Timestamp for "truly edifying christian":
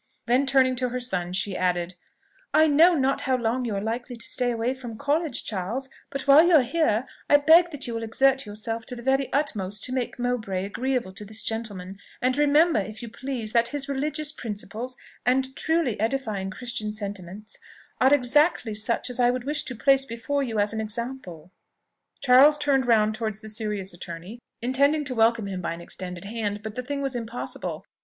15.55-16.91